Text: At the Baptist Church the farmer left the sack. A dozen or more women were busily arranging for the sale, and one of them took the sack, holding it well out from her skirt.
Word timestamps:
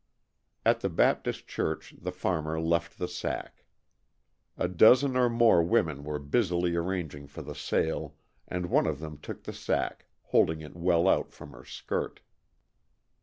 At 0.65 0.79
the 0.79 0.89
Baptist 0.89 1.47
Church 1.47 1.93
the 1.95 2.11
farmer 2.11 2.59
left 2.59 2.97
the 2.97 3.07
sack. 3.07 3.65
A 4.57 4.67
dozen 4.67 5.15
or 5.15 5.29
more 5.29 5.61
women 5.61 6.03
were 6.03 6.17
busily 6.17 6.75
arranging 6.75 7.27
for 7.27 7.43
the 7.43 7.53
sale, 7.53 8.15
and 8.47 8.71
one 8.71 8.87
of 8.87 8.97
them 8.97 9.19
took 9.19 9.43
the 9.43 9.53
sack, 9.53 10.07
holding 10.23 10.61
it 10.61 10.75
well 10.75 11.07
out 11.07 11.31
from 11.31 11.51
her 11.51 11.63
skirt. 11.63 12.21